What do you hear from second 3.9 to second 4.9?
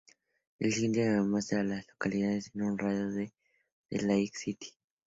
de Lake City.